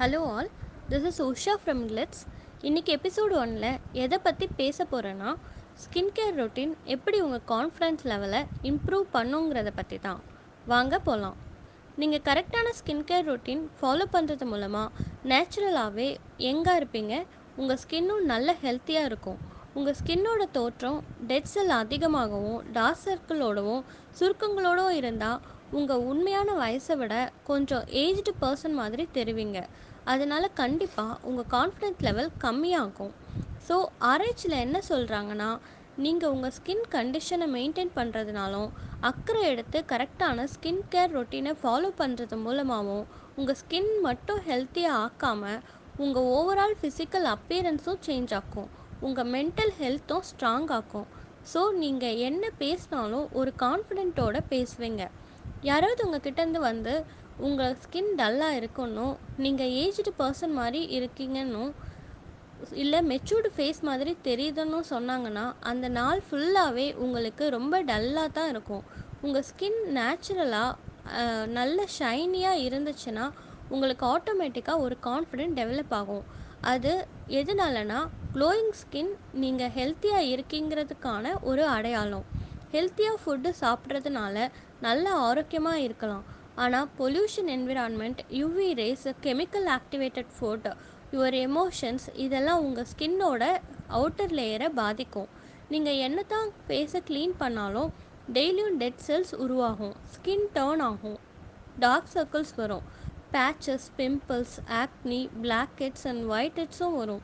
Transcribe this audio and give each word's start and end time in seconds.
Hello 0.00 0.20
all 0.34 0.46
this 0.90 1.06
is 1.08 1.18
Usha 1.22 1.54
from 1.62 1.80
Glitz 1.88 2.20
இன்றைக்கி 2.68 2.90
episode 2.96 3.34
ஒனில் 3.40 3.66
எதை 4.02 4.18
பற்றி 4.18 4.46
பேச 4.60 4.86
போகிறேன்னா 4.92 5.30
ஸ்கின் 5.82 6.08
கேர் 6.16 6.38
ரொட்டீன் 6.38 6.72
எப்படி 6.84 7.20
உங்கள் 7.20 7.44
கான்ஃபிடன்ஸ் 7.50 8.04
லெவலை 8.10 8.40
இம்ப்ரூவ் 8.62 9.04
பண்ணுங்கிறத 9.16 9.70
பற்றி 9.70 9.98
தான். 9.98 10.20
வாங்க 10.66 10.98
போகலாம் 10.98 11.36
நீங்கள் 11.96 12.24
கரெக்டான 12.28 12.72
ஸ்கின் 12.78 13.04
கேர் 13.10 13.28
ரொட்டீன் 13.30 13.62
ஃபாலோ 13.80 14.06
பண்ணுறது 14.14 14.48
மூலமாக 14.52 15.04
நேச்சுரலாகவே 15.24 16.08
எங்கே 16.50 16.78
இருப்பீங்க? 16.80 17.14
உங்கள் 17.56 17.80
ஸ்கின்னும் 17.84 18.24
நல்ல 18.32 18.56
ஹெல்த்தியாக 18.64 19.10
இருக்கும். 19.12 19.38
உங்கள் 19.74 19.98
ஸ்கின்னோட 20.00 20.42
தோற்றம் 20.52 20.98
டெட் 21.26 21.52
செல் 21.54 21.78
அதிகமாகவும் 21.82 22.60
டார்க் 22.72 23.04
சர்க்கிளோடவும் 23.04 23.82
சுருக்கங்களோடவும் 24.20 24.98
இருந்தால் 25.02 25.40
உங்கள் 25.78 26.04
உண்மையான 26.10 26.50
வயசை 26.62 26.94
விட 27.00 27.14
கொஞ்சம் 27.48 27.84
ஏஜ்டு 28.02 28.32
பர்சன் 28.42 28.76
மாதிரி 28.80 29.04
தெரிவிங்க. 29.16 29.58
அதனால் 30.12 30.56
கண்டிப்பாக 30.60 31.18
உங்கள் 31.28 31.50
கான்ஃபிடென்ட் 31.56 32.00
லெவல் 32.06 32.30
கம்மியாகும். 32.44 33.12
ஸோ 33.66 33.76
ஆராய்ச்சியில் 34.10 34.62
என்ன 34.66 34.78
சொல்கிறாங்கன்னா 34.88 35.50
நீங்கள் 36.04 36.32
உங்கள் 36.34 36.54
ஸ்கின் 36.56 36.84
கண்டிஷனை 36.94 37.46
மெயின்டைன் 37.56 37.92
பண்ணுறதுனாலும் 37.98 38.70
அக்கறை 39.08 39.42
எடுத்து 39.52 39.78
கரெக்டான 39.92 40.46
ஸ்கின் 40.54 40.82
கேர் 40.92 41.14
ரொட்டீனை 41.16 41.52
ஃபாலோ 41.62 41.90
பண்ணுறது 42.00 42.36
மூலமாகவும் 42.46 43.06
உங்கள் 43.38 43.58
ஸ்கின் 43.62 43.90
மட்டும் 44.06 44.40
ஹெல்த்தியாக 44.48 45.00
ஆக்காமல் 45.04 45.62
உங்கள் 46.04 46.28
ஓவரால் 46.36 46.76
ஃபிசிக்கல் 46.80 47.26
அப்பியரன்ஸும் 47.36 48.02
சேஞ்ச் 48.06 48.34
ஆக்கும். 48.40 48.68
உங்கள் 49.06 49.30
மென்டல் 49.34 49.74
ஹெல்த்தும் 49.80 50.26
ஸ்ட்ராங் 50.30 50.70
ஆக்கும். 50.78 51.08
ஸோ 51.52 51.60
நீங்கள் 51.82 52.20
என்ன 52.28 52.44
பேசினாலும் 52.62 53.26
ஒரு 53.40 53.50
கான்ஃபிடென்ட்டோட 53.64 54.38
பேசுவீங்க. 54.52 55.04
யாராவது 55.68 56.00
உங்கள் 56.06 56.24
கிட்டேருந்து 56.26 56.60
வந்து 56.70 56.92
உங்கள் 57.46 57.74
ஸ்கின் 57.82 58.10
டல்லாக 58.20 58.58
இருக்குன்னும் 58.60 59.14
நீங்கள் 59.44 59.72
ஏஜ்டு 59.82 60.10
பர்சன் 60.20 60.54
மாதிரி 60.60 60.80
இருக்கீங்கன்னும் 60.98 61.72
இல்லை 62.82 62.98
மெச்சூர்டு 63.10 63.48
ஃபேஸ் 63.56 63.80
மாதிரி 63.88 64.12
தெரியுதுன்னு 64.28 64.80
சொன்னாங்கன்னா 64.94 65.44
அந்த 65.70 65.86
நாள் 65.98 66.20
ஃபுல்லாகவே 66.26 66.86
உங்களுக்கு 67.04 67.44
ரொம்ப 67.56 67.74
டல்லாக 67.90 68.34
தான் 68.38 68.50
இருக்கும். 68.54 68.82
உங்கள் 69.24 69.46
ஸ்கின் 69.50 69.78
நேச்சுரலாக 69.98 70.78
நல்ல 71.58 71.86
ஷைனியாக 71.98 72.64
இருந்துச்சுன்னா 72.66 73.24
உங்களுக்கு 73.74 74.04
ஆட்டோமேட்டிக்காக 74.14 74.84
ஒரு 74.86 74.96
கான்ஃபிடென்ட் 75.08 75.58
டெவலப் 75.60 75.94
ஆகும். 76.00 76.24
அது 76.72 76.92
எதனாலனா 77.40 78.00
க்ளோயிங் 78.34 78.74
ஸ்கின் 78.80 79.12
நீங்கள் 79.42 79.72
ஹெல்த்தியாக 79.78 80.30
இருக்கீங்கிறதுக்கான 80.34 81.34
ஒரு 81.50 81.64
அடையாளம். 81.76 82.26
ஹெல்த்தியாக 82.74 83.20
ஃபுட்டு 83.22 83.50
சாப்பிட்றதுனால 83.62 84.36
நல்ல 84.86 85.12
ஆரோக்கியமாக 85.28 85.84
இருக்கலாம். 85.86 86.24
ஆனால் 86.62 86.88
pollution 86.98 87.50
environment 87.56 88.20
UV 88.38 88.68
rays 88.80 89.06
chemical 89.26 89.68
activated 89.78 90.32
food 90.36 90.68
your 91.14 91.36
emotions 91.46 92.06
இதெல்லாம் 92.24 92.62
உங்கள் 92.66 92.88
ஸ்கின்னோட 92.92 93.44
அவுட்டர் 93.98 94.34
லேயரை 94.38 94.68
பாதிக்கும். 94.80 95.30
நீங்கள் 95.72 96.00
என்ன 96.06 96.20
தான் 96.32 96.48
ஃபேஸை 96.66 97.00
க்ளீன் 97.08 97.34
பண்ணாலும் 97.42 97.90
டெய்லியும் 98.36 98.78
டெட் 98.82 99.02
செல்ஸ் 99.06 99.34
உருவாகும். 99.44 99.94
ஸ்கின் 100.14 100.46
டேர்ன் 100.56 100.82
ஆகும். 100.90 101.18
டார்க் 101.84 102.10
சர்க்கிள்ஸ் 102.14 102.54
வரும். 102.62 102.84
Patches 103.34 103.88
pimples 103.98 104.56
acne 104.82 105.20
blackheads 105.82 106.06
and 106.10 106.24
white 106.34 106.58
ஹெட்ஸும் 106.60 106.96
வரும். 107.00 107.22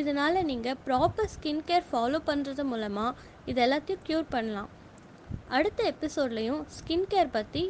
இதனால் 0.00 0.46
நீங்கள் 0.50 0.78
ப்ராப்பர் 0.86 1.30
ஸ்கின் 1.34 1.64
கேர் 1.68 1.86
ஃபாலோ 1.90 2.18
பண்ணுறது 2.30 2.64
மூலமாக 2.72 3.16
இது 3.50 3.60
எல்லாத்தையும் 3.66 4.04
க்யூர் 4.08 4.26
பண்ணலாம். 4.34 4.70
அடுத்த 5.56 5.80
எபிசோட்லேயும் 5.92 6.62
ஸ்கின் 6.76 7.08
கேர் 7.12 7.34
பற்றி 7.36 7.62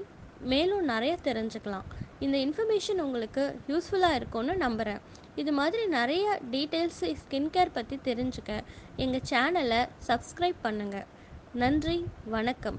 மேலும் 0.53 0.85
நிறைய 0.93 1.13
தெரிஞ்சுக்கலாம். 1.29 1.87
இந்த 2.25 2.37
இன்ஃபர்மேஷன் 2.47 3.03
உங்களுக்கு 3.07 3.45
யூஸ்ஃபுல்லாக 3.73 4.19
இருக்கும்னு 4.21 4.55
நம்புகிறேன் 4.65 5.03
இது 5.43 5.53
மாதிரி 5.59 5.85
நிறைய 5.99 6.25
டீட்டெயில்ஸ் 6.55 7.03
ஸ்கின் 7.23 7.53
கேர் 7.55 7.77
பற்றி 7.79 7.97
தெரிஞ்சுக்க 8.09 8.53
எங்கள் 9.05 9.27
சேனலை 9.33 9.83
சப்ஸ்கிரைப் 10.09 10.61
பண்ணுங்கள் 10.67 11.09
நன்றி 11.63 11.99
வணக்கம். 12.37 12.79